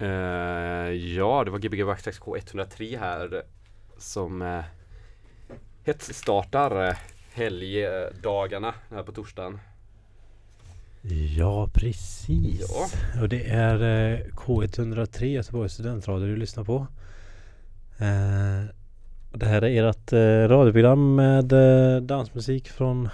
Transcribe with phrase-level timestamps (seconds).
[0.00, 3.42] Eh, ja, det var Gbg Waxtrax K103 här
[3.98, 4.60] som uh,
[5.84, 6.94] hetsstartar uh,
[7.32, 9.58] helgdagarna här på torsdagen.
[11.36, 12.60] Ja, precis.
[12.60, 12.88] Ja.
[13.22, 16.86] Och det är eh, K103 Göteborgs studentradio du lyssnar på.
[17.98, 18.70] Eh,
[19.32, 23.08] och det här är ert eh, radioprogram med eh, dansmusik från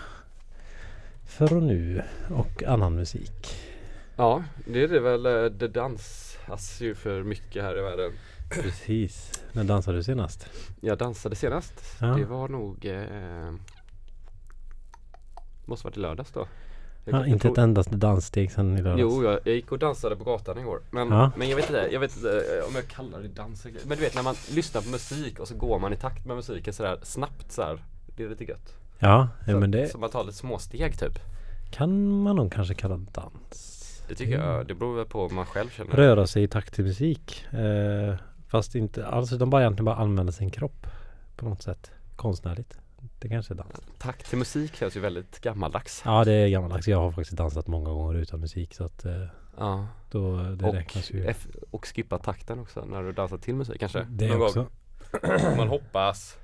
[1.26, 3.56] förr och nu och annan musik.
[4.16, 5.26] Ja, det är det väl.
[5.26, 5.68] eh, Det
[6.48, 8.12] dansas ju för mycket här i världen.
[8.50, 9.32] Precis.
[9.52, 10.46] När dansade du senast?
[10.80, 11.96] Jag dansade senast.
[12.00, 12.06] Ja.
[12.06, 13.52] Det var nog eh,
[15.64, 16.46] Måste varit i lördags då.
[17.04, 19.00] Ja, inte ett endaste danssteg sen i lördags.
[19.00, 20.80] Jo, jag, jag gick och dansade på gatan igår.
[20.90, 21.30] Men, Ja.
[21.36, 23.64] men jag vet inte, jag vet inte eh, om jag kallar det dans.
[23.64, 26.36] Men du vet när man lyssnar på musik och så går man i takt med
[26.36, 27.84] musiken sådär snabbt sådär.
[28.16, 28.74] Det är lite gött.
[28.98, 31.18] Ja Så, men det så man tar lite småsteg typ.
[31.70, 33.75] kan man nog kanske kalla dans.
[34.08, 34.46] Det tycker Mm.
[34.48, 35.90] jag, det beror väl på vad man själv känner.
[35.96, 37.44] Röra sig i takt till musik.
[37.52, 38.14] Eh,
[38.48, 40.86] fast inte alls utan bara egentligen bara använda sin kropp
[41.36, 41.90] på något sätt.
[42.16, 42.78] Konstnärligt.
[43.18, 43.80] Det kanske är dans.
[43.98, 46.02] Takt till musik känns ju väldigt gammaldags.
[46.04, 46.88] Ja det är gammaldags.
[46.88, 49.22] Jag har faktiskt dansat många gånger utan musik så att eh,
[49.58, 49.86] Ja.
[50.10, 51.26] då det Och, räknas ju.
[51.26, 54.06] F- och skippa takten också när du dansar till musik kanske.
[54.10, 54.58] Det Någon också.
[54.58, 55.56] gång.
[55.56, 56.36] Man hoppas.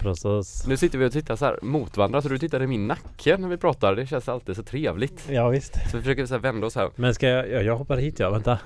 [0.00, 0.66] Precis.
[0.66, 3.36] Nu sitter vi och tittar så här mot varandra så du tittar i min nacke
[3.36, 3.94] när vi pratar.
[3.94, 5.28] Det känns alltid så trevligt.
[5.30, 5.74] Ja visst.
[5.90, 6.90] Så vi försöker så här vända oss här.
[6.96, 8.58] Men ska jag, ja, jag hoppar hit ja, vänta.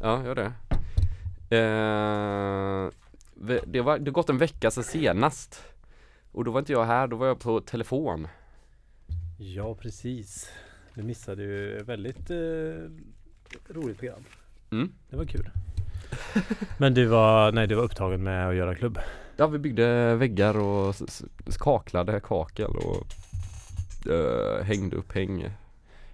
[0.00, 0.52] Ja, gör det.
[1.50, 2.90] Eh,
[3.66, 5.64] det, var, det har gått en vecka sedan senast.
[6.32, 8.28] Och då var inte jag här, då var jag på telefon.
[9.38, 10.50] Ja precis.
[10.94, 12.36] Du missade ju ett väldigt eh,
[13.68, 14.24] roligt program.
[14.70, 14.92] Mm.
[15.10, 15.50] Det var kul.
[16.78, 18.98] Men du var, nej du var upptagen med att göra klubb.
[19.36, 20.94] Ja, vi byggde väggar och
[21.58, 23.06] kaklade kakel och
[24.12, 25.50] eh, hängde upp häng.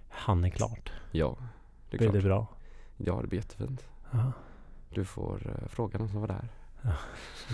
[0.09, 0.93] Han är klart.
[1.11, 1.37] Ja,
[1.91, 2.23] det är Blev klart.
[2.23, 2.47] det bra?
[2.97, 3.85] Ja, det blir jättefint.
[4.11, 4.33] Ja.
[4.91, 6.49] Du får uh, fråga någon som var där.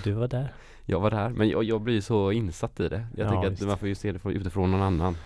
[0.04, 0.52] Du var där.
[0.84, 3.06] Jag var där, men jag, jag blir så insatt i det.
[3.16, 3.62] Jag Ja, tänker visst.
[3.62, 5.16] att man får ju se det från, utifrån någon annan.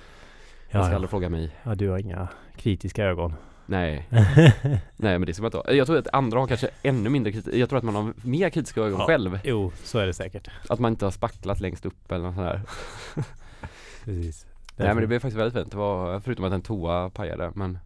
[0.70, 0.94] Ja, ska ja.
[0.94, 1.56] aldrig fråga mig.
[1.62, 3.34] ja, du har inga kritiska ögon.
[3.72, 4.06] Nej,
[4.96, 5.70] nej men det ska man inte ha.
[5.72, 7.54] Jag tror att andra har kanske ännu mindre kritik.
[7.54, 9.06] Jag tror att man har mer kritiska ögon Ja.
[9.06, 9.38] själv.
[9.44, 10.48] jo, så är det säkert.
[10.68, 12.60] Att man inte har spacklat längst upp eller något sånt där.
[14.04, 14.46] Precis.
[14.76, 15.70] Nej men det blev faktiskt väldigt fint.
[15.70, 17.52] Det var, förutom att en toa pajade.
[17.54, 17.78] Men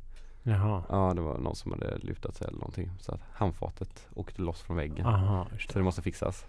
[0.42, 0.82] Jaha.
[0.88, 2.90] ja, det var någon som hade lutat sig eller någonting.
[3.00, 5.06] Så att handfatet åkte loss från väggen.
[5.06, 5.78] Aha, just Så det.
[5.80, 6.44] det måste fixas.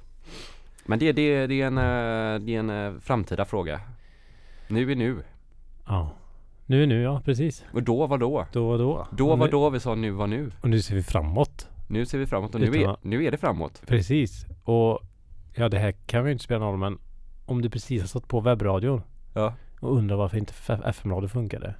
[0.86, 3.82] Men det, det, det är en, eh, det är en eh, framtida fråga.
[4.68, 5.24] Nu är nu.
[5.86, 6.12] Ja.
[6.70, 7.66] Nu är nu ja, precis.
[7.74, 8.46] Och då var då.
[8.52, 9.08] Då och då.
[9.12, 10.52] Då var då vi sa nu var nu.
[10.62, 11.70] Och nu ser vi framåt.
[11.88, 13.82] Nu ser vi framåt och nu Utan är, att- nu är det framåt.
[13.88, 14.46] Precis.
[14.64, 15.00] Och
[15.56, 17.00] ja, det här kan vi ju inte spela någon roll men
[17.46, 19.02] om du precis har satt på webbradion
[19.34, 19.54] Ja.
[19.80, 21.76] och undrar varför inte F- FM-radio funkade.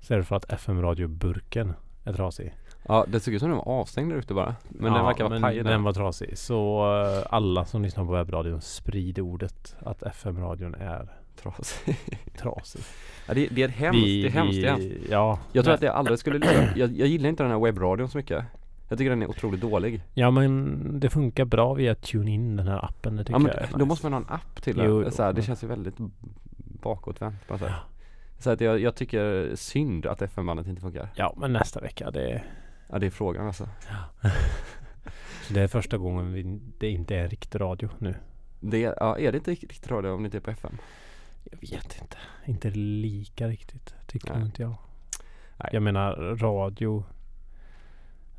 [0.00, 1.72] Så är det för att FM-radioburken
[2.04, 2.54] är trasig.
[2.88, 4.54] Ja, det såg ut som den var avstängd där ute bara.
[4.68, 5.82] Men den verkar vara men paj den den.
[5.82, 6.38] var trasig.
[6.38, 11.96] Så eh, alla som lyssnar på webbradion sprider ordet att FM-radion är Trasig.
[12.36, 12.82] trasig.
[13.26, 14.02] Ja, det, det är hemskt.
[14.04, 14.60] det är hemskt.
[14.62, 15.10] det är hemskt.
[15.10, 15.74] Ja, Jag tror nej.
[15.74, 16.76] att jag aldrig skulle lyssna.
[16.76, 18.44] Jag, jag gillar inte den här webbradion så mycket.
[18.88, 20.02] Jag tycker den är otroligt dålig.
[20.14, 23.16] Ja men det funkar bra via TuneIn den här appen.
[23.16, 23.84] Det tycker Ja, men jag är då nice.
[23.86, 25.04] måste man ha en app till Jo, det.
[25.04, 25.10] jo.
[25.10, 25.94] Så här, det känns ju väldigt
[26.82, 27.70] bakåtvänt på något sätt.
[27.70, 27.76] Ja.
[28.38, 31.08] Så att jag, jag tycker synd att FM-bandet inte funkar.
[31.14, 32.42] Ja men nästa vecka det,
[32.88, 33.68] Ja, det är frågan alltså.
[35.50, 38.14] det är första gången vi, det inte är riktig radio nu.
[38.60, 40.78] Det, ja, är det inte riktigt radio om det inte är på FM?
[41.50, 42.16] Jag vet inte.
[42.46, 43.94] Inte lika riktigt.
[44.06, 44.42] Tycker Nej.
[44.44, 44.74] inte jag.
[45.56, 45.68] Nej.
[45.72, 47.04] Jag menar radio.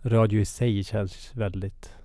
[0.02, 1.96] Radio i sig känns väldigt.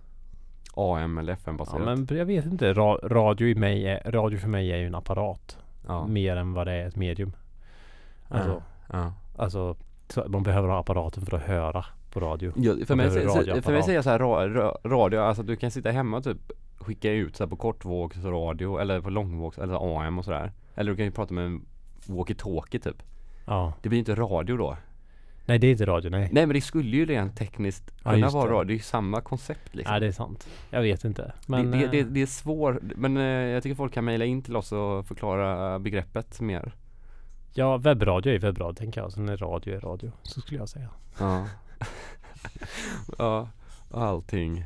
[0.75, 1.98] AM eller Ja, FM-baserat?
[2.09, 2.72] men jag vet inte.
[2.75, 5.59] Ra, radio i mig är, radio för mig är ju en apparat.
[5.86, 6.06] ja.
[6.06, 7.32] Mer än vad det är ett medium.
[8.28, 9.12] Alltså, ja.
[9.36, 9.76] alltså
[10.09, 12.53] så man behöver ha apparaten för att höra på radio.
[12.56, 15.56] Ja, för, mig, så- för mig säger jag så här ra, ra, radio, alltså du
[15.56, 20.19] kan sitta hemma och typ skicka ut så på kortvågsradio eller på långvågs eller AM
[20.19, 20.53] och sådär.
[20.78, 21.66] Eller du kan ju prata med en
[22.06, 23.03] walkie-talkie typ.
[23.47, 23.72] Ja.
[23.83, 24.77] Det blir inte radio då.
[25.47, 26.28] Nej det är inte radio nej.
[26.33, 28.55] Nej men det skulle ju rent tekniskt Ja, kunna vara det.
[28.55, 28.65] radio.
[28.65, 29.95] Det är ju samma koncept liksom.
[29.95, 30.48] Ja det är sant.
[30.71, 31.33] Jag vet inte.
[31.47, 34.25] Men det, det, det, eh, det är svårt, men eh, jag tycker folk kan mejla
[34.25, 36.72] in till oss och förklara begreppet mer.
[37.54, 39.13] ja webbradio är webbradio tänker jag.
[39.13, 40.13] Sen är radio är radio.
[40.22, 40.89] Så skulle jag säga.
[41.19, 41.47] Ja.
[43.19, 43.48] ja,
[43.91, 44.65] allting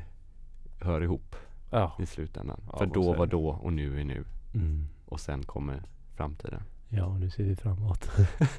[0.81, 1.37] hör ihop
[1.71, 1.93] Ja.
[1.99, 2.61] i slutändan.
[2.73, 4.25] Ja, För då var då och nu är nu.
[4.55, 4.87] Mm.
[5.07, 5.83] Och sen kommer
[6.23, 6.63] framtiden.
[6.89, 8.11] Ja nu ser vi framåt.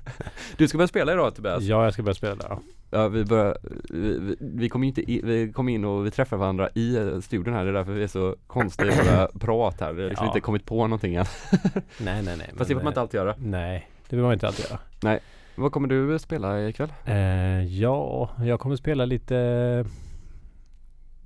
[0.57, 1.63] Du ska börja spela idag Tobias.
[1.63, 2.35] Ja jag ska börja spela.
[2.49, 2.59] Ja.
[2.91, 3.57] Ja, vi, börjar,
[3.89, 7.19] vi, vi, vi kom inte i, vi kom in och vi träffade varandra i eh,
[7.19, 7.63] studion här.
[7.63, 9.93] Det är därför vi är så konstiga i våra prat här.
[9.93, 10.29] Vi har liksom Ja.
[10.31, 11.25] inte kommit på någonting än.
[11.99, 12.51] Nej nej nej.
[12.57, 13.35] Fast det får man inte alltid göra.
[13.37, 14.65] Nej det vill man inte alltid
[15.01, 15.19] göra.
[15.55, 16.93] Vad kommer du spela ikväll?
[17.05, 19.35] Eh, ja jag kommer spela lite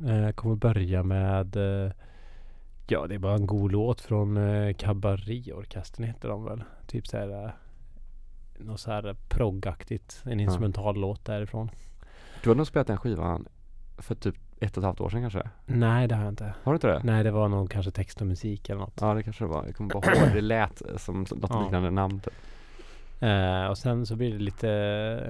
[0.07, 1.91] Eh, kommer börja med eh,
[2.89, 6.63] Ja det är bara en god låt från eh, Cabaret-orkestern heter de väl.
[6.87, 7.49] Typ såhär eh,
[8.59, 10.21] Något såhär proggaktigt.
[10.25, 11.69] En instrumental låt därifrån.
[12.43, 13.47] Du har nog spelat den skivan
[13.97, 15.49] för typ ett och ett halvt år sedan kanske?
[15.65, 16.53] Nej det har jag inte.
[16.63, 17.01] Har du inte det?
[17.03, 18.97] Nej det var nog kanske text och musik eller något.
[19.01, 19.65] Ja det kanske det var.
[19.65, 21.61] Jag kommer bara ihåg det lät som något Ja.
[21.63, 22.33] liknande namn typ.
[23.19, 24.69] Eh, och sen så blir det lite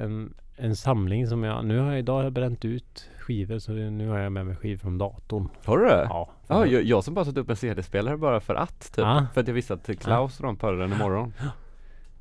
[0.04, 3.72] en, en samling som jag Nu har jag idag har jag bränt ut skivor så
[3.72, 5.50] nu har jag med mig skivor från datorn.
[5.66, 6.08] Har du det?
[6.10, 6.30] Ja.
[6.48, 8.98] Ja, jag, jag som bara satt upp en CD-spelare bara för att typ.
[8.98, 9.26] Ja.
[9.34, 10.56] För att jag visste att Klaus ja.
[10.60, 11.34] på den imorgon.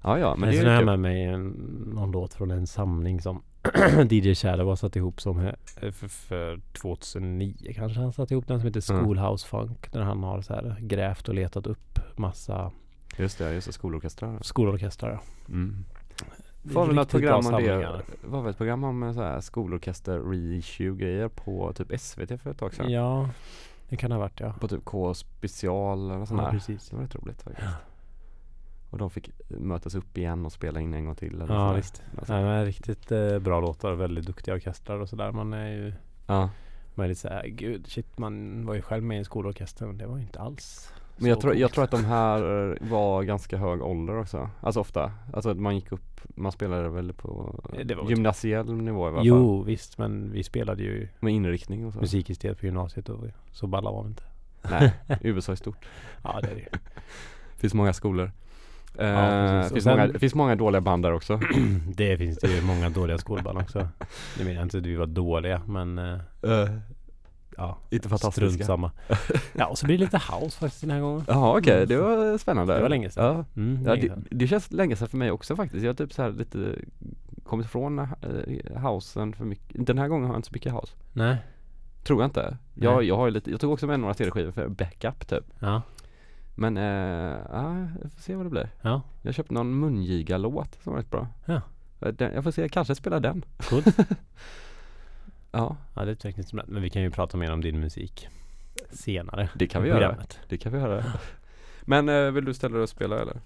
[0.02, 0.86] Ja, ja, men Men det är har ju jag kul.
[0.86, 1.48] med mig en,
[1.94, 3.42] någon låt från en samling som
[4.10, 8.60] DJ Shadow har satt ihop som eh, för, för 2009 kanske han satt ihop den
[8.60, 9.04] som heter Mm.
[9.04, 9.92] Schoolhouse Funk.
[9.92, 12.72] Där han har så här grävt och letat upp massa
[13.16, 14.38] Just det, just det, skolorkestrar.
[14.42, 15.20] skolorkestrar.
[15.48, 15.84] Mm.
[16.62, 18.02] Det Var väl något program om det?
[18.24, 22.50] Var väl ett program om eh, så här skolorkester reissue grejer på typ SVT för
[22.50, 22.90] ett tag sedan?
[22.92, 23.28] Ja,
[23.88, 24.52] det kan det ha varit ja.
[24.60, 26.52] På typ K special eller sånt Ja, där.
[26.52, 26.88] precis.
[26.88, 27.68] Det var rätt roligt faktiskt.
[28.90, 32.02] Och de fick mötas upp igen och spela in en gång till eller Ja visst.
[32.18, 35.32] Alltså, Nej, men riktigt eh, bra låtar och väldigt duktiga orkestrar och sådär.
[35.32, 35.92] Man är ju
[36.26, 36.50] Ja.
[36.94, 39.98] man är lite såhär, gud shit man var ju själv med i en skolorkester men
[39.98, 42.76] det var ju inte alls Men jag så tror, jag tror att de här eh,
[42.90, 44.50] var ganska hög ålder också.
[44.60, 45.12] Alltså ofta.
[45.32, 49.26] Alltså man gick upp, man spelade väl på Eh, gymnasiell nivå i alla fall.
[49.26, 52.00] Jo visst men vi spelade ju Med inriktning och så.
[52.00, 54.22] musikistet på gymnasiet och så balla var vi inte.
[54.70, 55.86] Nej, USA är stort.
[56.22, 56.78] Ja det är det
[57.60, 58.32] finns många skolor.
[58.98, 59.58] Eh.
[59.60, 61.40] Och finns, sen- många, det finns många dåliga band där också.
[61.96, 63.78] det finns det ju många dåliga skolband också.
[64.38, 66.18] Nu menar jag inte att vi var dåliga men eh,
[67.56, 68.50] ja, inte fantastiska.
[68.50, 68.90] strunt samma.
[69.52, 71.24] Ja och så blir det lite house faktiskt den här gången.
[71.28, 72.74] Jaha okej, det var spännande.
[72.74, 73.24] Det var länge sedan.
[73.24, 73.44] Ja.
[73.62, 74.26] Mm, Ja, länge det, sedan.
[74.30, 75.82] det känns länge sedan för mig också faktiskt.
[75.84, 76.74] Jag har typ så här lite
[77.44, 78.06] kommit ifrån uh,
[78.78, 79.86] housen för mycket.
[79.86, 80.92] Den här gången har jag inte så mycket house.
[81.12, 81.36] Nej.
[82.04, 82.56] Tror jag inte.
[82.74, 83.06] Jag, Nej.
[83.08, 85.44] jag har lite, jag tog också med några CD-skivor för backup typ.
[85.58, 85.82] Ja.
[86.54, 86.82] Men eh,
[87.52, 88.70] ja, jag får se vad det blir.
[88.82, 89.02] Ja.
[89.22, 91.26] Jag köpte någon mungiga-låt som var rätt bra.
[91.44, 91.60] Ja.
[92.00, 93.44] Eh, Den, jag får se, jag kanske spelar den.
[93.70, 93.86] Coolt.
[95.56, 96.68] Ja, Ja det är ett utvecklingsinstrument.
[96.68, 98.28] Men vi kan ju prata mer om din musik
[98.90, 99.48] senare.
[99.54, 100.16] det kan vi göra.
[100.48, 101.04] Det kan vi göra.
[101.82, 103.40] Men eh, vill du ställa dig och spela eller?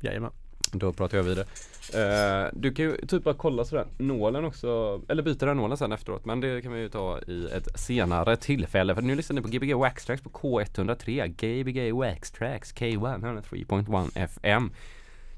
[0.00, 0.30] Jajamän.
[0.72, 1.46] Då pratar jag vidare.
[1.94, 5.92] Eh, du kan ju typ bara kolla sådär nålen också, eller byta den nålen sen
[5.92, 6.24] efteråt.
[6.24, 8.94] Men det kan vi ju ta i ett senare tillfälle.
[8.94, 14.10] För nu lyssnar ni på Gbg Wax Tracks på K103, Gbg Wax Tracks K1 103.1
[14.14, 14.70] FM.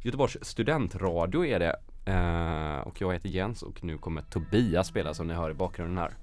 [0.02, 1.76] Göteborgs studentradio är det.
[2.04, 5.98] Eh, och jag heter Jens och nu kommer Tobias spela som ni hör i bakgrunden
[5.98, 6.16] här.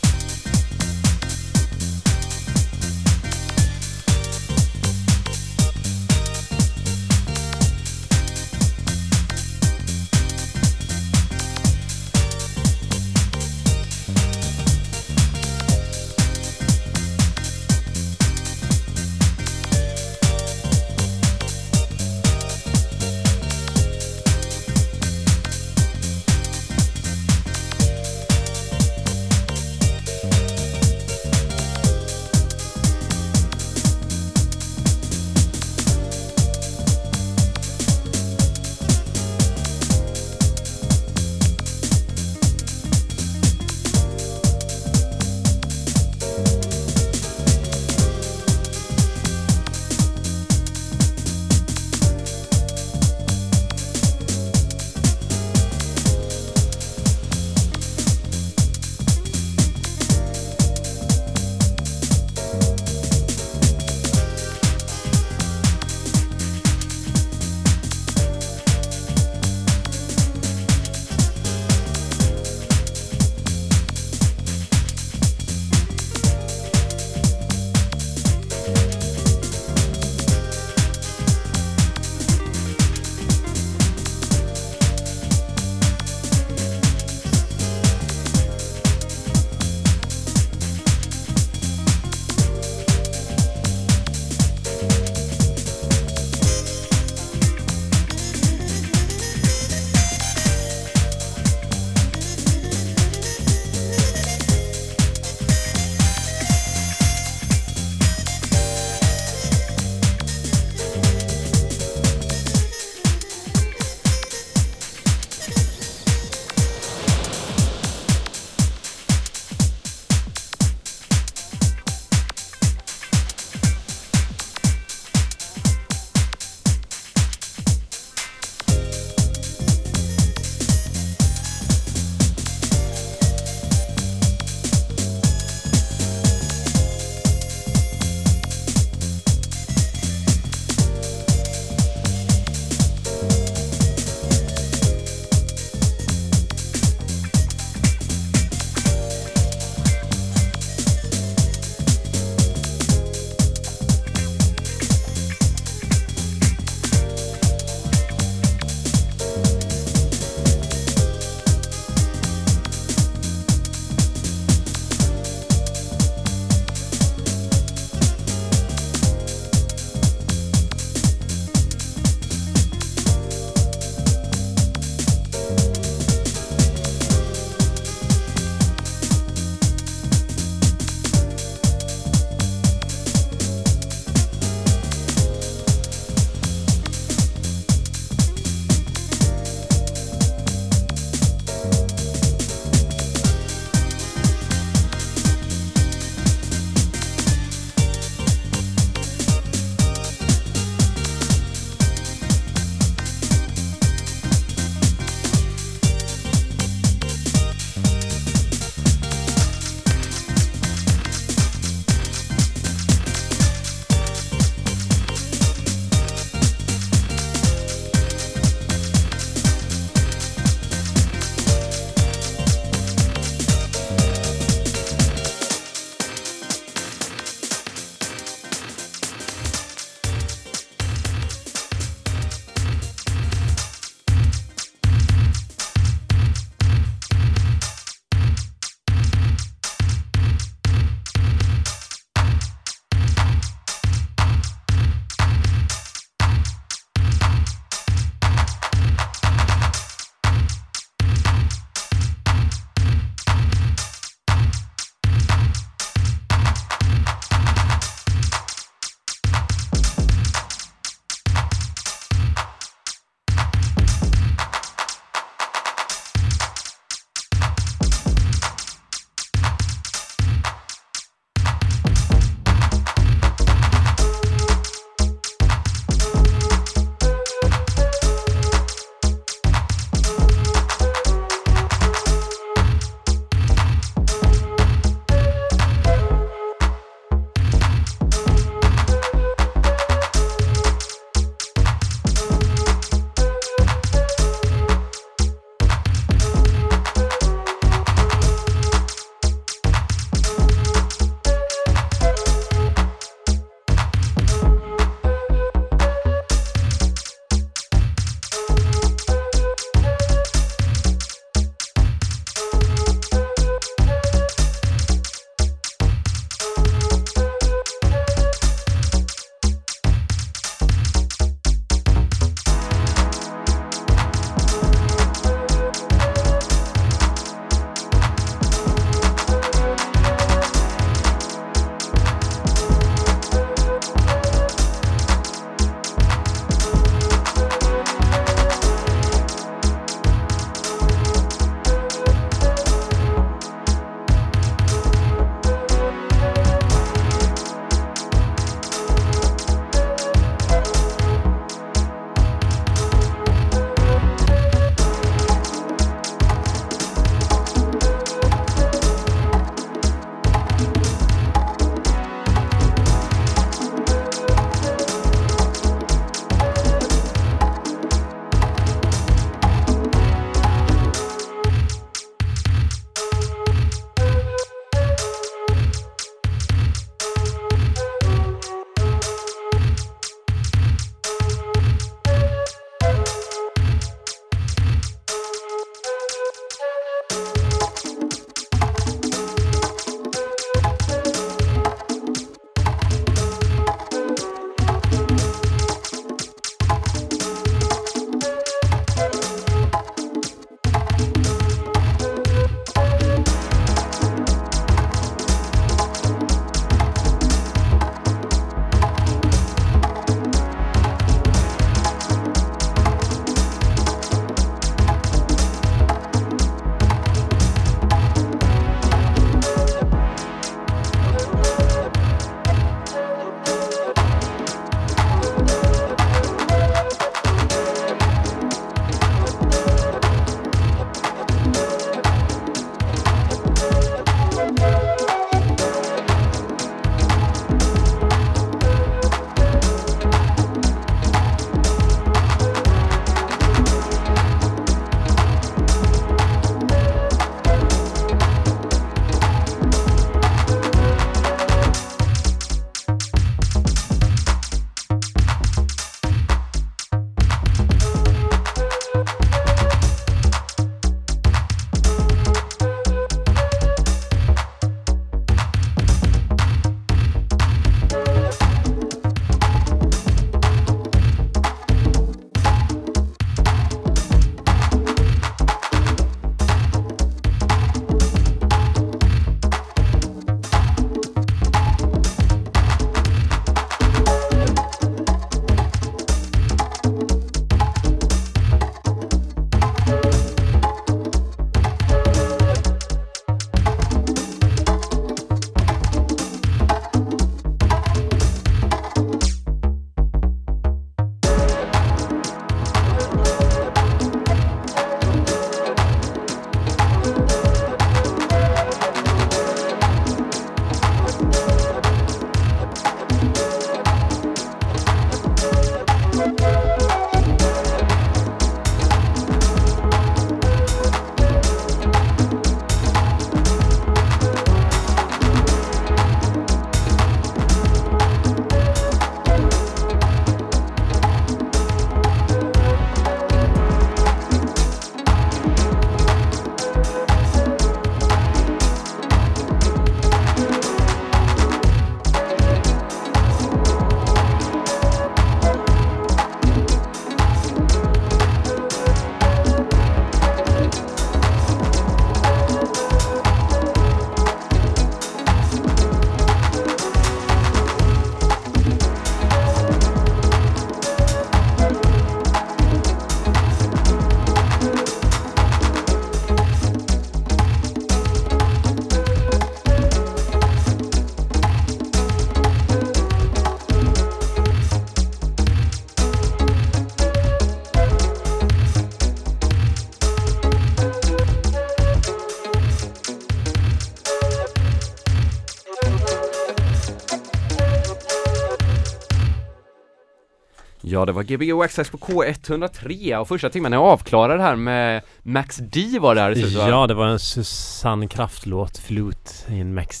[591.04, 595.56] Ja, det var Gbg Waxxax på K103 och första timmen är avklarad här med Max
[595.56, 596.68] D var det här va?
[596.68, 600.00] Ja, det var en Susanne Kraft-låt, Flute, i en Max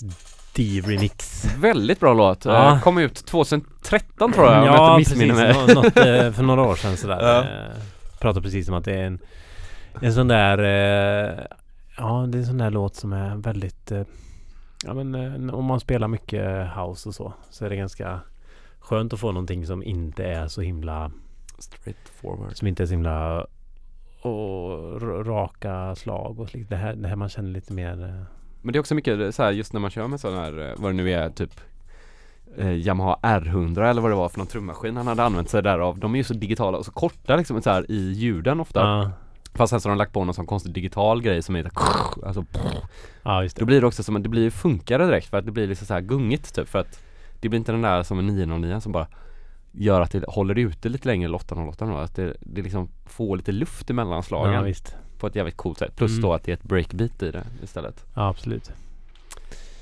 [0.54, 1.46] D-remix.
[1.58, 2.44] Väldigt bra låt.
[2.44, 2.72] Ja.
[2.72, 5.54] Eh, Kom ut 2013 tror jag om jag ja, inte missminner mig.
[5.54, 5.74] precis.
[5.74, 7.18] Något, eh, för några år sedan sådär.
[7.20, 7.44] Ja.
[7.44, 7.70] Ja.
[8.20, 9.18] Pratade precis om att det är en,
[10.00, 11.44] en sån där eh,
[11.96, 14.02] Ja, det är en sån där låt som är väldigt eh,
[14.84, 15.14] Ja men
[15.48, 18.20] eh, om man spelar mycket house och så Så är det ganska
[18.84, 21.10] Skönt att få någonting som inte är så himla
[21.58, 22.56] Straight forward.
[22.56, 23.46] Som inte är så himla
[24.20, 26.70] och raka slag och slikt.
[26.70, 28.24] Det här, det här man känner lite mer eh,
[28.62, 30.74] Men det är också mycket så här just när man kör med sån här, eh,
[30.76, 31.60] vad det nu är, typ
[32.56, 35.98] eh, Yamaha R100 eller vad det var för någon trummaskin han hade använt sig därav.
[35.98, 38.80] De är ju så digitala och så korta liksom så här i ljuden ofta.
[38.80, 39.10] Ja,
[39.54, 41.80] Fast sen så har de lagt på någon sån konstig digital grej som är lite
[42.26, 42.44] alltså,
[43.22, 43.66] ja just Då det.
[43.66, 45.94] blir det också som, det blir ju funkare direkt för att det blir liksom så
[45.94, 47.00] här gungigt typ för att
[47.44, 49.06] Det blir inte den där som en 909 som bara
[49.72, 53.36] Gör att det håller ute lite längre eller 808 då, att det, det liksom får
[53.36, 54.96] lite luft emellan slagen Ja visst.
[55.18, 55.96] på ett jävligt coolt sätt.
[55.96, 56.22] Plus Mm.
[56.22, 58.04] då att det är ett breakbeat i det istället.
[58.14, 58.70] Ja absolut.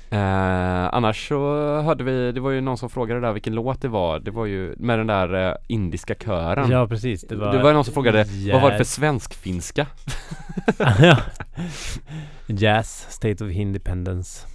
[0.09, 1.35] Eh, annars så
[1.81, 4.19] hörde vi, det var ju någon som frågade där vilken låt det var.
[4.19, 6.71] Det var ju med den där eh, indiska kören.
[6.71, 7.21] Ja precis.
[7.21, 8.93] Det var, det var någon som frågade, vad var det för Jazz.
[8.93, 9.87] svensk-finska?
[10.99, 11.17] ja.
[12.47, 14.47] Jazz, State of Independence.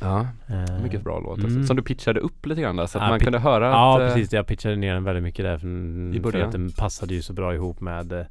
[0.00, 1.38] Ja, Eh, mycket bra låt.
[1.38, 1.50] Mm.
[1.50, 3.96] Alltså, som du pitchade upp lite grann där så att Ja, man kunde höra Ja
[3.96, 5.68] att, eh, precis, jag pitchade ner den väldigt mycket där för,
[6.16, 8.26] I för att den passade ju så bra ihop med eh,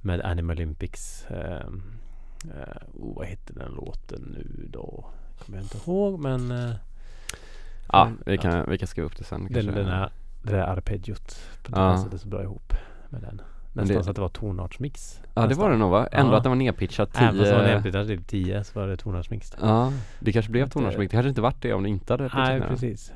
[0.00, 5.04] Med Animal Olympics oh, Vad hette den låten nu då?
[5.38, 6.72] Kommer jag inte ihåg men
[7.92, 9.72] Ja, vi kan, vi kan skriva upp det sen den, kanske.
[9.82, 10.10] den här,
[10.42, 11.28] det där arpeggiot
[11.62, 11.72] Det Ja.
[11.92, 12.72] passade så bra ihop
[13.08, 13.40] med den
[13.76, 16.06] Nästan det- så att det var tonartsmix Ja det var det nog va?
[16.12, 16.36] Ändå Ja.
[16.36, 18.96] att den var nedpitchad 10 Även fast det var nedpitchat till 10 så var det
[18.96, 19.52] tonartsmix.
[19.60, 21.10] Ja, det kanske blev tonartsmix.
[21.10, 23.12] Det hade inte varit det om det inte hade Nej precis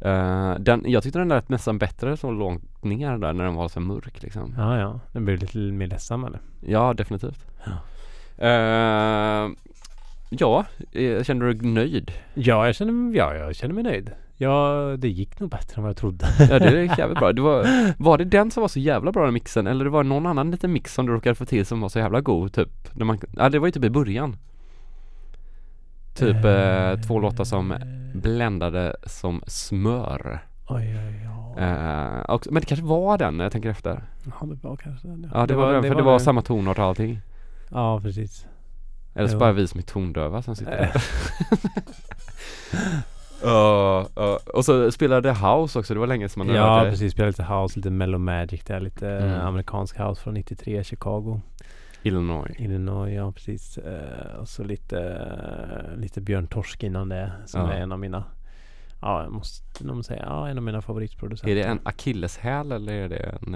[0.00, 3.68] Eh, den, Jag tyckte den lät nästan bättre så långt ner där när den var
[3.68, 4.54] så mörk liksom.
[4.58, 6.40] Ja ja, den blev lite mer ledsam eller?
[6.60, 7.46] Ja, definitivt.
[7.64, 7.72] Ja.
[8.46, 9.50] Eh,
[10.30, 12.12] ja, eh, känner du dig nöjd?
[12.34, 15.90] Ja jag känner, ja, jag känner mig nöjd Ja det gick nog bättre än vad
[15.90, 17.32] jag trodde Ja det är jävligt bra.
[17.32, 17.66] Det var,
[18.02, 20.50] var det den som var så jävla bra den mixen eller det var någon annan
[20.50, 22.68] liten mix som du råkade få till som var så jävla god typ?
[22.92, 24.36] När man, ja det var ju typ i början.
[26.14, 27.74] Typ eh, två låtar som
[28.14, 30.40] bländade som smör.
[30.68, 31.26] Oj oj oj
[31.58, 34.02] Eh, och, men det kanske var den när jag tänker efter.
[34.24, 36.84] Ja det var kanske den Ja det, var, den, för det var samma tonart och
[36.84, 37.20] allting.
[37.70, 38.46] Ja precis
[39.14, 41.02] Eller så bara vi som är tondöva som sitter där.
[43.42, 44.38] Ja, ja.
[44.54, 46.90] och så spelade House också, det var länge som man Ja hört det.
[46.90, 49.30] precis, spelade lite house, lite mellow magic där Lite Mm.
[49.32, 51.40] eh, amerikansk house från 93, Chicago
[52.02, 52.50] Illinois.
[52.58, 57.74] Illinois, ja precis eh, Och så lite eh, Lite Björn Torsk innan det Som är
[57.80, 58.24] en av mina
[59.00, 62.92] Ja jag måste nog säga, ja en av mina favoritproducenter Är det en akilleshäl eller
[62.92, 63.54] är det en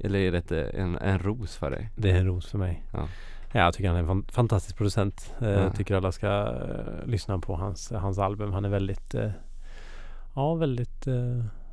[0.00, 1.90] Eller är det ett, en, en ros för dig?
[1.96, 3.08] Det är en ros för mig Ja.
[3.54, 5.34] Ja, jag tycker han är en fan- fantastisk producent.
[5.40, 5.70] Eh, Ja.
[5.70, 8.52] Tycker alla ska eh, lyssna på hans, hans album.
[8.52, 9.30] Han är väldigt eh,
[10.34, 11.06] Ja, väldigt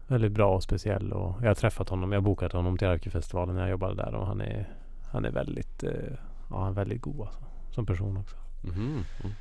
[0.08, 2.12] Väldigt bra och speciell och jag har träffat honom.
[2.12, 4.70] Jag har bokat honom till Arkivfestivalen när jag jobbade där och han är
[5.12, 5.84] Han är väldigt
[6.50, 7.40] Ja, han är väldigt god alltså,
[7.72, 8.36] Som person också.
[8.62, 9.04] Mhm.
[9.24, 9.34] Mm.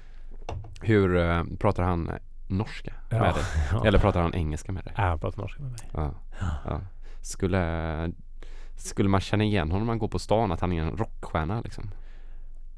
[0.83, 2.11] Hur pratar han
[2.49, 3.19] norska Ja.
[3.19, 3.43] med dig?
[3.73, 3.87] Ja.
[3.87, 4.93] Eller pratar han engelska med dig?
[4.97, 5.81] Ja, han pratar norska med mig.
[5.93, 6.11] Ja.
[6.65, 6.81] ja.
[7.21, 8.13] Skulle
[8.77, 11.61] Skulle man känna igen honom när man går på stan att han är en rockstjärna
[11.61, 11.91] liksom?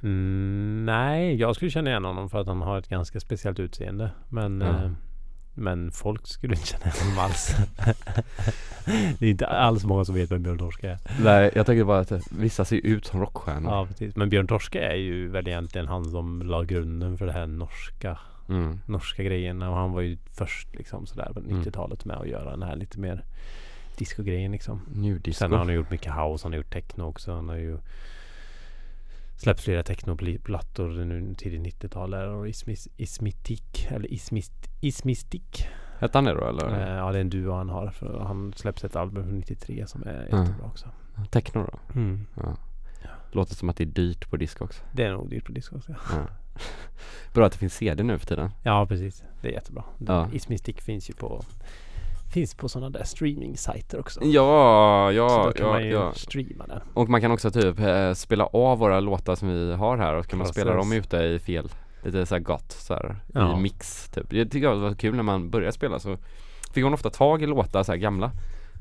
[0.03, 4.11] Mm, nej, jag skulle känna igen honom för att han har ett ganska speciellt utseende.
[4.29, 4.67] Men Ja.
[4.85, 4.91] eh,
[5.55, 7.57] Men folk skulle inte känna igen honom alls.
[9.19, 10.99] det är inte alls många som vet vem Björn Torsk är.
[11.23, 13.73] Nej jag tänker bara att vissa ser ut som rockstjärnor.
[13.73, 14.17] Ja precis.
[14.17, 18.19] Men Björn Torske är ju väl egentligen han som la grunden för det här norska
[18.49, 18.81] Mm.
[18.87, 21.63] Norska grejen och han var ju först liksom sådär på Mm.
[21.63, 23.25] 90-talet med att göra den här lite mer
[23.99, 24.81] disco-grejen liksom.
[24.95, 25.39] New disco.
[25.39, 27.33] Sen har han gjort mycket house, han har gjort techno också.
[27.35, 27.79] Han har ju
[29.43, 35.67] släppt flera technoplattor nu tidigt 90-tal där och Ismis, Ismitik eller Ismist, Ismistik.
[35.99, 36.81] Hette han det då eller?
[36.81, 37.91] Eh, ja det är en duo han har.
[37.91, 40.39] För han släppte ett album från 93 som är Ja.
[40.39, 40.87] jättebra också.
[41.31, 41.79] Techno då?
[42.01, 42.27] Mm.
[42.37, 42.57] Ja.
[43.33, 44.83] Låter som att det är dyrt på disco också.
[44.93, 45.95] Det är nog dyrt på disco också.
[46.13, 46.27] Ja.
[47.35, 48.51] Bra att det finns CD nu för tiden.
[48.63, 49.25] Ja precis.
[49.41, 49.85] Det är jättebra.
[50.07, 50.29] Ja.
[50.33, 51.45] Ismistik finns ju på
[52.33, 54.21] Finns på sådana där streaming-sajter också.
[54.25, 56.13] Ja, Så ja, då kan ja, man ju ja.
[56.15, 56.81] streama den.
[56.95, 60.25] Och man kan också typ eh, spela av våra låtar som vi har här och
[60.25, 61.69] så kan man spela dem ute i fel
[62.05, 63.59] Lite såhär gott så Ja.
[63.59, 64.31] i mix typ.
[64.31, 66.17] Det tycker jag var kul när man började spela så
[66.75, 68.31] Fick man ofta tag i låtar så här gamla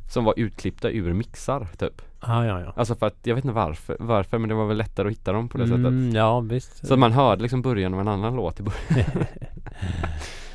[0.10, 2.74] Som var utklippta ur mixar typ Ah, ja ja.
[2.76, 5.32] Alltså för att jag vet inte varför, varför men det var väl lättare att hitta
[5.32, 6.88] dem på det sättet Mm, ja visst.
[6.88, 9.10] Så att man hörde liksom början av en annan låt i början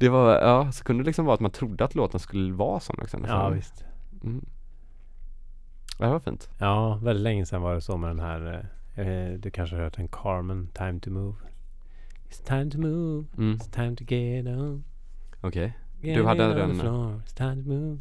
[0.00, 2.80] Det var, ja, så kunde det liksom vara att man trodde att låten skulle vara
[2.80, 3.38] sån också nästan.
[3.40, 3.84] ja visst.
[4.24, 4.44] mm.
[5.98, 6.48] Det var fint.
[6.58, 8.66] Ja, väldigt länge sedan var det så med den här.
[8.96, 11.34] Eh, eh, du kanske har hört den Carmen, Time to Move.
[12.30, 13.56] It's time to move, Mm.
[13.56, 14.84] it's time to get on.
[15.40, 15.78] Okej.
[16.00, 18.00] Get Du hade den- floor, It's time to move.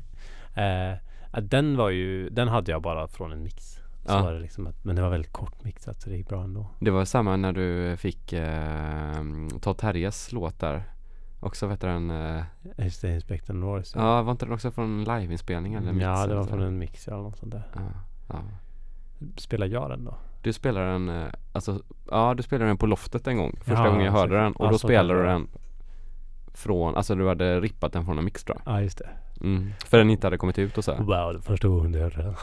[0.56, 3.74] Eh, den var ju, den hade jag bara från en mix.
[4.06, 4.22] Så Ja.
[4.24, 6.68] var det liksom att, men det var väldigt kort mixat så det gick bra ändå.
[6.80, 9.24] Det var samma när du fick eh,
[9.62, 10.84] Todd Terjes låt där.
[11.40, 12.44] Också vet du den, eh,
[12.78, 13.94] Just det, Inspector Norris.
[13.96, 16.50] ja var inte den också från en liveinspelning eller mix ja, det var så?
[16.50, 17.64] från en mix eller något sånt där.
[17.76, 17.82] Ja,
[18.30, 18.42] ja.
[19.38, 20.16] Spelar jag den då?
[20.42, 21.82] Du spelar den, eh, alltså,
[22.12, 24.54] ja du spelade den på loftet en gång Första Ja, gången jag så- hörde den
[24.54, 25.48] och ja, då så spelade du den
[26.54, 29.10] Från, alltså du hade rippat den från en mix tror jag Ja, just det.
[29.42, 29.74] Mm.
[29.86, 31.00] För den inte hade kommit ut och så här.
[31.00, 31.56] Wow, det
[31.92, 32.36] du hörde den.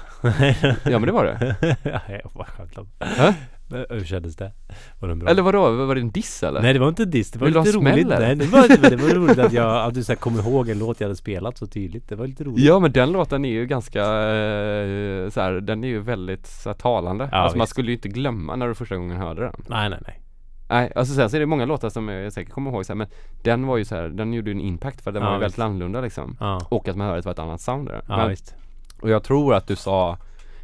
[0.92, 2.86] Ja men det var det ja, jag bara skämtar.
[3.00, 3.34] Hä?
[3.68, 4.52] Men Hur kändes det?
[4.98, 5.30] Var den bra?
[5.30, 6.62] Eller vadå, var det en diss eller?
[6.62, 8.08] Nej det var inte diss, det var Vill lite roligt.
[8.08, 10.78] Nej, det, var, det var roligt att jag, att du så här, kom ihåg en
[10.78, 12.08] låt jag hade spelat så tydligt.
[12.08, 12.64] Det var lite roligt.
[12.64, 16.68] Ja men den låten är ju ganska eh, så här, den är ju väldigt så
[16.68, 17.70] här, talande Ja, Alltså man visst.
[17.70, 20.20] skulle ju inte glömma när du första gången hörde den Nej nej nej.
[20.68, 22.96] Nej, alltså sen så är det många låtar som jag säkert kommer ihåg så här,
[22.96, 23.06] men
[23.42, 25.40] den var ju så här, den gjorde ju en impact för den Ja, var ju
[25.40, 28.02] väldigt annorlunda liksom Ja, Och att man hörde att det var ett annat sound där.
[28.08, 28.54] ja men, visst.
[29.00, 30.18] Och jag tror att du sa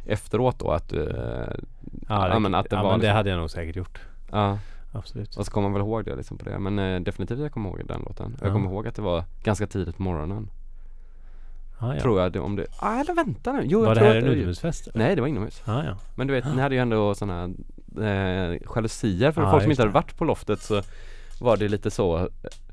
[0.05, 1.53] efteråt då att du, eh,
[2.09, 3.99] Ja, ja, men att det ja, var men det liksom- hade jag nog säkert gjort.
[4.31, 4.57] ja
[4.95, 5.35] Absolut.
[5.37, 7.69] Och så kommer man väl ihåg det liksom på det Men eh, definitivt jag kommer
[7.69, 8.53] ihåg den låten Jag Ja.
[8.53, 10.49] kommer ihåg att det var ganska tidigt på morgonen
[11.81, 12.01] Ja, ja.
[12.01, 14.23] Tror jag det, om det, ah, eller vänta nu, jo var jag det här en
[14.23, 14.87] det utomhusfest?
[14.93, 15.97] Nej det var inomhus Ja, ja.
[16.15, 17.53] Men du vet, ni hade ju ändå sådana
[18.01, 20.81] eh, jalusier för Ja, folk som inte hade varit på loftet så
[21.41, 22.25] var det lite så eh,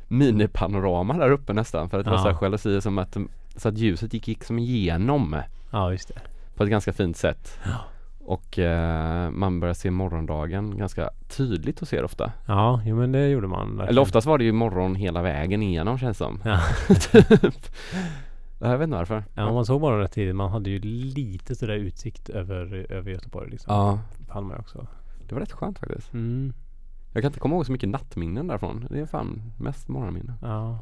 [0.08, 2.22] minipanorama där uppe nästan för att det var Ja.
[2.22, 3.16] så här jalusier som att
[3.56, 5.36] så att ljuset gick liksom igenom
[5.70, 6.20] Ja, just det.
[6.54, 7.70] på ett ganska fint sätt Ja.
[8.24, 13.28] och eh, man börjar se morgondagen ganska tydligt och ser ofta Ja, jo men det
[13.28, 13.60] gjorde man.
[13.68, 13.88] verkligen.
[13.88, 16.60] Eller oftast var det ju morgon hela vägen igenom känns som Ja.
[17.12, 17.54] typ.
[18.62, 20.36] Jag vet inte varför Ja, man såg bara rätt tidigt.
[20.36, 23.74] Man hade ju lite sådär utsikt över, över Göteborg liksom.
[23.74, 23.98] Ja,
[24.28, 24.86] Palma också.
[25.30, 26.52] Det var rätt skönt faktiskt Mm.
[27.12, 30.78] Jag kan inte komma ihåg så mycket nattminnen därifrån Det är fan mest morgonminnen Ja.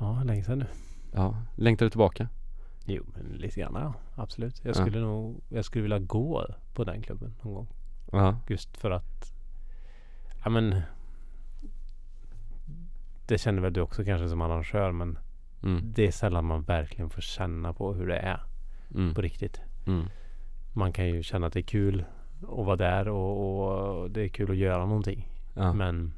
[0.00, 0.66] Ja, länge sedan nu.
[1.12, 2.28] Ja, längtar du tillbaka?
[2.84, 3.94] Jo, men lite grann ja.
[4.14, 4.60] Absolut.
[4.64, 4.74] Jag Ja.
[4.74, 7.66] skulle nog, jag skulle vilja gå på den klubben någon gång.
[8.12, 9.32] Ja, Just för att,
[10.44, 10.80] ja men.
[13.26, 15.18] Det känner väl du också kanske som arrangör men
[15.62, 18.40] mm, det är sällan man verkligen får känna på hur det är
[18.94, 19.60] mm, på riktigt.
[19.86, 20.06] mm,
[20.72, 22.04] Man kan ju känna att det är kul
[22.48, 25.28] att vara där och, och det är kul att göra någonting.
[25.54, 26.12] ja, Men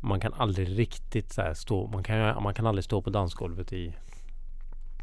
[0.00, 3.72] man kan aldrig riktigt så här stå, man kan, man kan aldrig stå på dansgolvet
[3.72, 3.92] i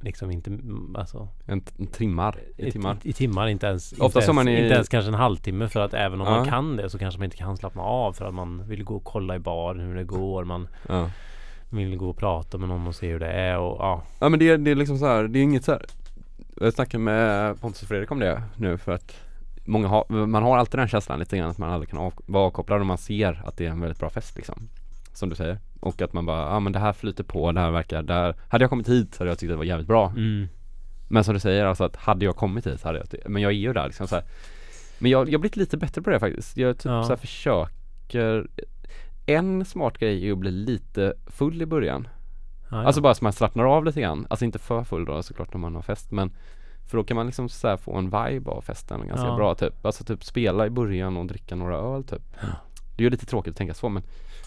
[0.03, 3.91] liksom inte, mm, alltså en, en timmar, i i timmar I, i timmar, inte ens,
[3.93, 6.34] Ofta inte, ens, man är- inte ens kanske en halvtimme för att även om Ja.
[6.36, 8.95] man kan det så kanske man inte kan slappna av för att man vill gå
[8.95, 10.43] och kolla i baren hur det går.
[10.43, 11.09] Man Ja,
[11.69, 14.03] vill gå och prata med någon och se hur det är och ja.
[14.19, 15.86] ja men det, är- det är liksom så här, det är inget så här.
[16.61, 19.15] Jag snackade med Pontus och Fredrik om det nu för att
[19.66, 22.43] Många har, man har alltid den känslan lite grann att man aldrig kan av, vara
[22.43, 24.70] avkopplad om man ser att det är en väldigt bra fest liksom
[25.14, 27.72] Som du säger Och att man bara, ja men det här flyter på, det här
[27.72, 30.47] verkar, där Hade jag kommit hit hade jag tyckt det var jävligt bra Mm.
[31.07, 33.55] Men som du säger alltså att hade jag kommit hit hade jag Men jag är
[33.55, 34.24] ju där liksom så här.
[34.99, 37.03] Men jag, jag har blivit lite bättre på det faktiskt Jag typ Ja.
[37.03, 38.47] så här försöker
[39.26, 42.07] En smart grej är att bli lite full i början
[42.72, 42.86] Ja, ja.
[42.86, 45.59] Alltså bara så man slappnar av lite grann Alltså inte för full då såklart när
[45.59, 46.32] man har fest men
[46.91, 49.35] För då kan man liksom så få en vibe av festen ganska Ja.
[49.35, 49.85] bra typ.
[49.85, 52.21] Alltså typ spela i början och dricka några öl typ.
[52.95, 54.03] Det är ju lite tråkigt att tänka så men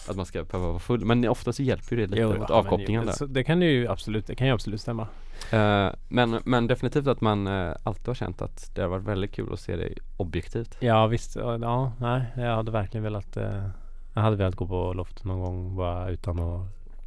[0.09, 1.05] Att man ska behöva vara full.
[1.05, 3.27] Men ofta så hjälper ju det lite Jo, ja, avkopplingen där.
[3.27, 5.07] Det kan ju absolut, det kan ju absolut stämma.
[5.51, 9.31] Eh, men, men definitivt att man eh, alltid har känt att det har varit väldigt
[9.31, 10.77] kul att se det objektivt.
[10.79, 13.67] Ja visst, ja, ja nej jag hade verkligen velat eh,
[14.13, 16.61] Jag hade velat gå på loft någon gång bara utan att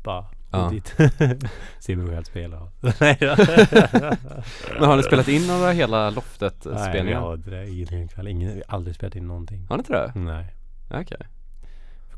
[0.05, 0.68] bara Ja.
[0.70, 0.94] dit
[1.78, 2.59] Se mig själv spela.
[4.80, 7.20] Men har ni spelat in några hela loftet eh, Nej spelningar?
[7.20, 10.12] har ingen kväll, ingen, vi har aldrig spelat in någonting Har ni inte det?
[10.14, 10.55] Nej,
[10.90, 11.26] Okej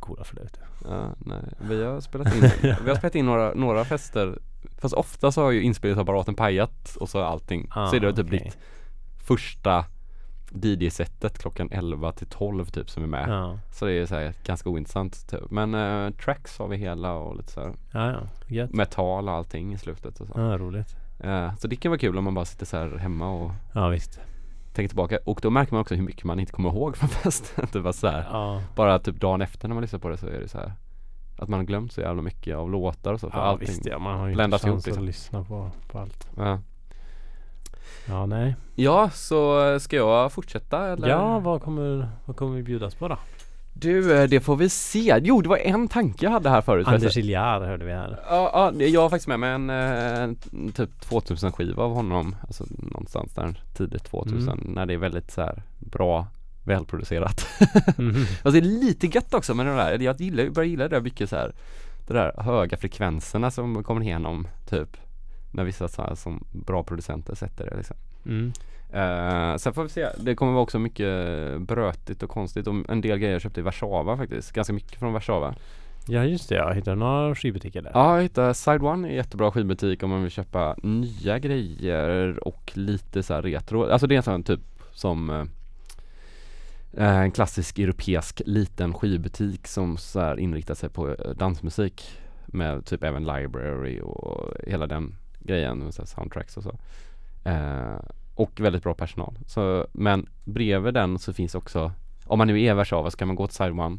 [0.01, 0.49] för coola för det.
[0.85, 1.43] Ja, nej.
[1.59, 4.39] Vi har spelat in, vi har spelat in några, några fester
[4.79, 8.27] Fast ofta så har ju inspelningsapparaten pajat och så allting Ah, Så är det typ
[8.27, 8.39] okej.
[8.45, 8.59] ditt
[9.27, 9.85] första
[10.53, 13.29] DJ-setet klockan 11 till 12 typ som är med.
[13.29, 15.51] Ja, Så det är så här ganska ointressant typ.
[15.51, 17.73] Men eh, tracks har vi hela och lite så här.
[17.93, 18.73] Ja, ja, gött.
[18.73, 20.33] Metal och allting i slutet och så.
[20.37, 20.97] Ja, roligt.
[21.21, 23.89] Eh, Så det kan vara kul om man bara sitter så här hemma och Ja
[23.89, 24.21] visst.
[24.75, 25.19] tänker tillbaka.
[25.27, 27.67] Och då märker man också hur mycket man inte kommer ihåg från festen.
[27.73, 30.27] Det var så här, Ja, Bara typ dagen efter när man lyssnar på det så
[30.27, 30.73] är det så här
[31.39, 33.87] Att man har glömt så jävla mycket av låtar och så för ja allting visst
[33.87, 35.03] ja, man har ju inte bländas ihop, chans liksom.
[35.03, 36.29] att lyssna på, på allt.
[36.37, 36.59] Ja.
[38.11, 41.09] Ja nej ja, så ska jag fortsätta eller?
[41.09, 43.19] Ja, vad kommer, vad kommer vi bjudas på då?
[43.73, 45.19] Du, eh, det får vi se.
[45.23, 46.87] Jo, det var en tanke jag hade här förut.
[46.87, 48.19] Anders Iljar hörde vi här.
[48.29, 50.37] Ja, ja, jag har faktiskt med mig en eh,
[50.75, 52.37] typ 2000 skiva av honom.
[52.43, 54.59] Alltså någonstans där tidigt 2000 Mm.
[54.75, 56.27] när det är väldigt så här bra,
[56.65, 57.47] välproducerat.
[57.97, 58.15] Mhm.
[58.43, 59.99] Alltså det är lite gött också med det där.
[59.99, 61.53] Jag gillar, börjar gilla det där mycket så här.
[62.07, 64.97] Det där höga frekvenserna som kommer igenom typ.
[65.51, 67.97] När vissa så här, som bra producenter sätter det liksom.
[68.27, 68.53] Mm.
[68.95, 70.09] Uh, sen får vi se.
[70.19, 73.63] Det kommer vara också mycket brötigt och konstigt och en del grejer jag köpte i
[73.63, 74.53] Warszawa faktiskt.
[74.53, 75.55] Ganska mycket från Warszawa.
[76.07, 77.91] Ja just det, jag hittade några skivbutiker där.
[77.95, 82.73] Ja, jag hittade Side One är jättebra skivbutik om man vill köpa nya grejer och
[82.75, 83.91] lite så här retro.
[83.91, 84.61] Alltså det är en sån typ
[84.93, 92.19] som eh, en klassisk europeisk liten skivbutik som så här inriktar sig på eh, dansmusik
[92.47, 96.79] med typ även library och hela den grejen med så här soundtracks och så.
[97.45, 98.01] Eh,
[98.35, 99.39] och väldigt bra personal.
[99.47, 101.93] Så, men bredvid den så finns också,
[102.25, 103.99] om man nu är i Warszawa så kan man gå till Side One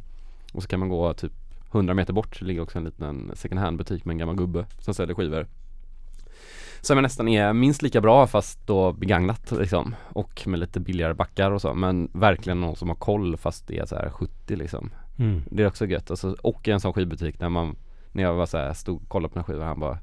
[0.53, 1.31] och så kan man gå typ
[1.71, 4.65] 100 meter bort så ligger också en liten second hand butik med en gammal gubbe
[4.79, 5.47] som säljer skivor.
[6.81, 11.13] Som är nästan är minst lika bra fast då begagnat liksom och med lite billigare
[11.13, 14.55] backar och så men verkligen någon som har koll fast det är så här 70
[14.55, 14.91] liksom.
[15.19, 15.41] Mm.
[15.51, 17.75] Det är också gött alltså, och en sån skivbutik när man
[18.11, 19.97] när jag var så här, stod och kollade på den skivor han bara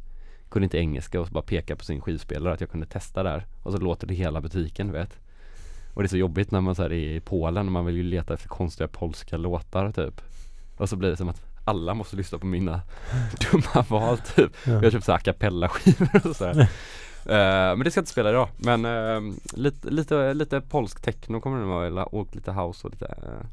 [0.50, 3.46] kunde inte engelska och så bara pekade på sin skivspelare att jag kunde testa där
[3.62, 5.18] och så låter det hela butiken du vet.
[5.94, 8.02] Och det är så jobbigt när man så är i Polen och man vill ju
[8.02, 10.20] leta efter konstiga polska låtar typ.
[10.76, 12.80] Och så blir det som att alla måste lyssna på mina
[13.52, 14.52] dumma val typ.
[14.66, 14.72] Ja.
[14.72, 16.68] Jag har köpt så a cappella skivor och så här.
[17.28, 18.48] Eh, men det ska jag inte spela idag.
[18.56, 22.92] Men eh, lite, lite, lite polsk techno kommer det nog vara och lite house och
[22.92, 23.46] lite, uh,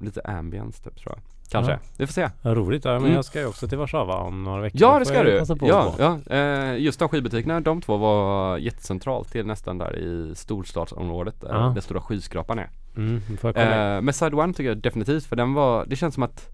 [0.00, 1.22] lite ambience typ tror jag.
[1.50, 1.72] Kanske.
[1.72, 1.78] Ja.
[1.98, 2.30] Vi får se.
[2.42, 3.14] Vad roligt, ja, men Mm.
[3.14, 4.80] jag ska ju också till Warszawa om några veckor.
[4.80, 5.42] Ja det ska du.
[5.60, 6.34] Ja, ja.
[6.36, 9.34] Eh, just de skivbutikerna, de två var jättecentralt.
[9.34, 11.70] Är nästan där i storstadsområdet där Ja.
[11.74, 12.70] den stora skyskrapan är.
[12.96, 13.22] Mm.
[13.42, 16.48] Eh, men Side One tycker jag definitivt för den var, det känns som att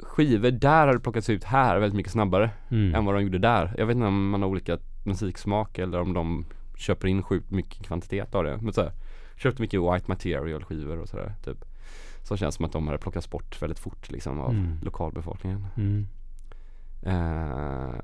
[0.00, 2.94] skivor där hade plockats ut här väldigt mycket snabbare mm.
[2.94, 3.74] än vad de gjorde där.
[3.78, 6.44] Jag vet inte om man har olika musiksmak eller om de
[6.76, 8.58] köper in sjukt mycket kvantitet av det.
[8.60, 8.92] Men så här,
[9.36, 11.64] köpte mycket white material skivor och sådär typ.
[12.22, 14.78] Så känns som att de hade plockats bort väldigt fort liksom av Mm.
[14.82, 15.66] lokalbefolkningen.
[15.76, 16.06] Mm.
[17.02, 17.94] Eh,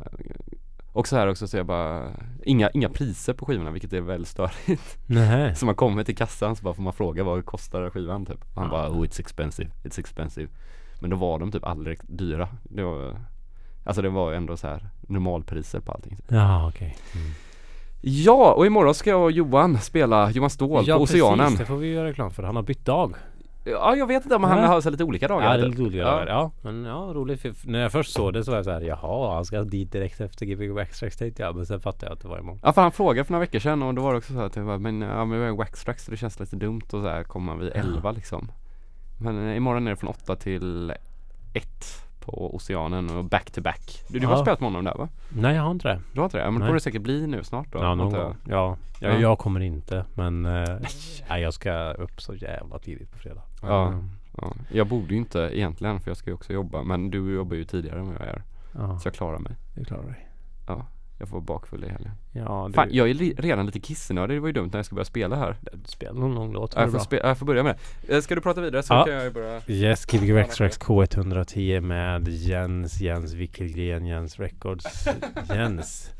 [0.93, 2.11] och så här också så jag bara
[2.45, 4.99] inga, inga priser på skivorna vilket är väldigt störigt.
[5.07, 5.55] Nej.
[5.55, 8.40] Så man kommer till kassan så bara får man fråga vad kostar skivan typ.
[8.55, 8.70] Och han Ja.
[8.70, 10.49] bara oh it's expensive, it's expensive.
[11.01, 12.49] Men då var de typ aldrig dyra.
[12.62, 13.20] Det var,
[13.85, 16.19] alltså det var ändå så här normalpriser på allting.
[16.28, 16.97] Ja okej.
[17.15, 17.31] Mm.
[18.01, 21.39] Ja, och imorgon ska jag och Johan spela Johan Ståhl på Oceanen.
[21.39, 22.43] precis, det får vi göra reklam för.
[22.43, 23.15] Han har bytt dag.
[23.64, 24.66] Ja, jag vet inte om han Nej.
[24.66, 25.44] har så lite olika dagar.
[25.51, 25.70] Ja, det är typ.
[25.70, 26.05] lite olika Ja.
[26.10, 26.26] dagar.
[26.26, 27.40] Ja, men ja, roligt.
[27.40, 29.93] För när jag först såg det så var jag så här, jaha, han ska dit
[29.93, 31.56] direkt efter Gbg Waxtrax tänkte jag.
[31.56, 32.60] Men sen fattade jag att det var imorgon.
[32.62, 34.56] Ja för han frågade för några veckor sedan och då var det också så att
[34.56, 37.09] jag bara, men ja men vi har Waxtrax så det känns lite dumt och så
[37.09, 38.51] här komma vid 11 liksom.
[39.20, 40.90] Men eh, imorgon är det från 8 till
[41.55, 41.64] 1
[42.20, 44.02] på Oceanen och back to back.
[44.09, 44.43] Du, du har Ja.
[44.43, 45.09] spelat med honom där va?
[45.28, 46.01] Nej, jag har inte det.
[46.12, 46.44] Du har inte det?
[46.44, 47.78] Ja, men det borde det säkert bli nu snart då.
[47.78, 48.22] Ja, någon jag.
[48.24, 48.36] gång.
[48.48, 49.18] Ja, jag, Ja.
[49.18, 50.05] jag kommer inte.
[50.14, 50.76] Men eh,
[51.28, 53.43] nej, jag ska upp så jävla tidigt på fredag.
[53.62, 53.94] Ja.
[54.40, 54.52] Ja.
[54.72, 57.64] Jag borde ju inte egentligen för jag ska ju också jobba men du jobbar ju
[57.64, 58.43] tidigare än vad jag gör.
[58.74, 59.52] ja Så jag klarar mig.
[59.74, 60.24] du klarar dig.
[61.20, 62.12] Jag får vara bakfull i helgen.
[62.32, 64.36] Ja, du, Fan, jag är li- redan lite kissnödig.
[64.36, 65.56] Det var ju dumt när jag ska börja spela här.
[65.72, 66.74] du spelar någon lång låt.
[66.76, 67.76] Jag får, spe- jag får börja med
[68.06, 68.14] det.
[68.14, 69.05] Eh, Ska du prata vidare så Ja.
[69.05, 69.60] kan jag ju börja.
[69.66, 75.09] Yes, Gbg Waxtrax K110 med Jens, Jens Wickelgren, Jens Records,
[75.48, 76.10] Jens.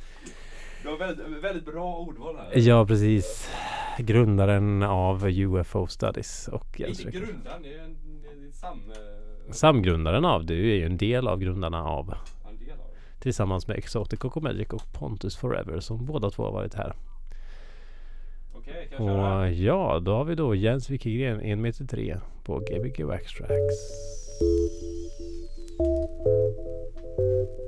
[0.89, 2.59] Du har väldigt, väldigt bra ordval här.
[2.59, 3.51] Ja, precis.
[3.99, 9.53] Grundaren av UFO Studies och Inte grundaren, det är en, det är en sam, eh,
[9.53, 12.15] Samgrundaren av, du är ju en del av grundarna av del
[12.71, 13.21] av det.
[13.21, 16.95] tillsammans med Exotic och Magic och Pontus Forever som båda två har varit här.
[18.55, 19.41] Okej, kan jag köra?
[19.41, 23.53] Och ja, då har vi då Jens Wickelgren 1 meter 3 på Gbg Waxtrax.
[26.99, 27.68] Låter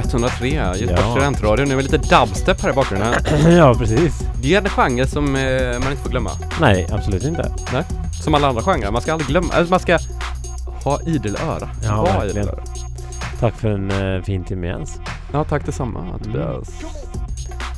[0.00, 1.66] K103, Göteborgs studentradio.
[1.66, 3.14] Nu är lite dubstep här i bakgrunden.
[3.56, 4.20] ja precis.
[4.42, 6.30] Det är en genre som eh, man inte får glömma.
[6.60, 7.52] Nej, absolut inte.
[8.22, 8.90] Som alla andra genrer.
[8.90, 9.98] Man ska aldrig glömma, alltså man ska
[10.84, 11.70] ha idel öra.
[11.84, 12.30] Ja, ha verkligen.
[12.30, 12.62] idel öra.
[13.40, 15.00] Tack för en uh, fin timme Jens.
[15.32, 16.68] Ja, tack detsamma Tobias.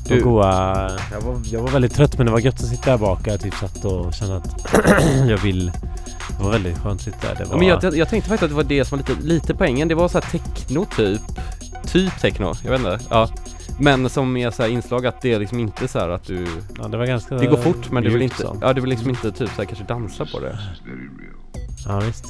[0.08, 0.20] Du.
[0.20, 3.20] Goa, jag, var, jag var väldigt trött men det var gött att sitta där bak.
[3.24, 4.74] Jag typ satt och kände att
[5.28, 5.72] jag vill.
[6.38, 7.34] Det var väldigt skönt att sitta där.
[7.34, 9.08] Det var, Ja, men jag, jag, jag tänkte faktiskt att det var det som var
[9.08, 9.88] lite, lite poängen.
[9.88, 11.20] Det var så här techno typ.
[11.92, 12.98] Typ techno, jag vet inte.
[13.10, 13.28] Ja.
[13.80, 16.46] Men som är så inslag att det är liksom inte så här att du...
[16.78, 18.48] ja, det var ganska Det går fort men du vill inte...
[18.60, 20.58] Ja, du vill liksom inte typ så här kanske dansa på det.
[21.86, 22.24] Ja visst.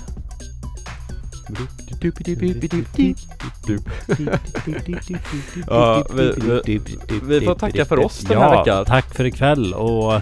[5.67, 6.33] Ja, vi-
[6.65, 8.85] vi- vi får tacka för oss den här ja, veckan.
[8.85, 10.21] tack för ikväll och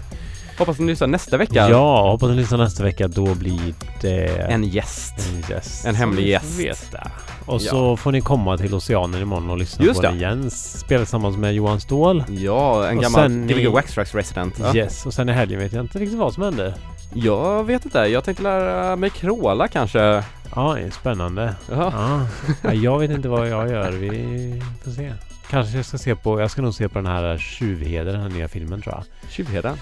[0.59, 1.69] Hoppas ni lyssnar nästa vecka.
[1.71, 3.09] ja, hoppas ni lyssnar nästa vecka.
[3.09, 5.15] Då blir det En gäst.
[5.29, 5.85] en gäst.
[5.87, 6.61] en hemlig gäst.
[6.61, 7.11] Veta.
[7.47, 7.71] Och Ja.
[7.71, 10.17] så får ni komma till Oceanen imorgon och lyssna Just på det.
[10.17, 12.25] Jens spelar tillsammans med Johan Ståhl.
[12.29, 14.55] Ja, en Och gammal Gbg Waxtrax resident.
[14.61, 14.75] Ja.
[14.77, 16.75] Yes, och sen i helgen vet jag inte riktigt vad som händer.
[17.15, 20.23] Jag vet inte, jag tänkte lära mig kråla kanske.
[20.55, 21.55] Ja, spännande.
[21.71, 21.93] Ja.
[21.95, 22.27] Ja.
[22.63, 23.91] Ja, jag vet inte vad jag gör.
[23.91, 25.13] Vi får se.
[25.51, 28.29] Kanske jag ska se på, jag ska nog se på den här Tjuvheder, den här
[28.29, 29.31] nya filmen tror jag.
[29.31, 29.77] Tjuvheden.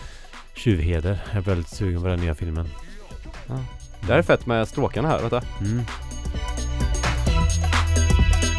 [0.56, 1.18] Tjuvheder.
[1.28, 2.68] Jag är väldigt sugen på den nya filmen.
[4.00, 5.42] Det här är fett med stråkarna här, vänta.
[5.60, 5.82] Mm.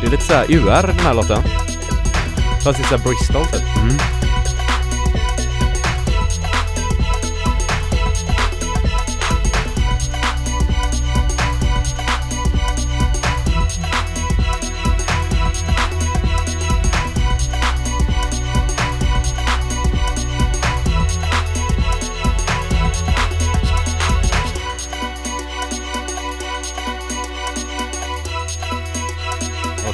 [0.02, 1.42] Det är lite såhär UR den här låten.
[2.64, 3.78] Fast det är såhär Bristol typ.
[3.82, 4.27] Mm.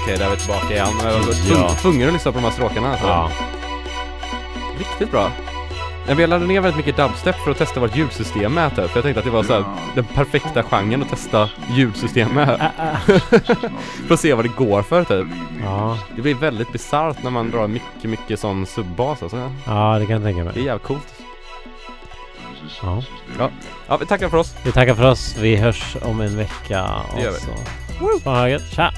[0.03, 0.87] Okej, där är vi tillbaka igen.
[1.03, 1.69] Jag var Ja.
[1.69, 3.07] tvungen att lyssna på de här stråkarna alltså.
[3.07, 3.31] Ja.
[4.79, 5.31] Riktigt bra.
[6.07, 8.89] Men vi laddade ner väldigt mycket dubstep för att testa vårt ljudsystem med typ.
[8.89, 9.63] För jag tänkte att det var så här,
[9.95, 12.49] den perfekta genren att testa ljudsystem med.
[12.77, 12.97] Ah, ah.
[14.07, 15.27] för att se vad det går för typ.
[15.63, 15.97] Ja.
[16.15, 19.51] Det blir väldigt bisarrt när man drar mycket, mycket sån subbas alltså.
[19.65, 20.63] ja, det kan jag tänka Det är mig.
[20.65, 21.13] jävligt coolt.
[22.81, 23.03] Ja.
[23.87, 24.55] Ja, vi tackar för oss.
[24.63, 25.35] Vi tackar för oss.
[25.39, 26.89] Vi hörs om en vecka.
[27.15, 28.19] Det gör vi.
[28.23, 28.71] vad gött.
[28.71, 28.91] Tja!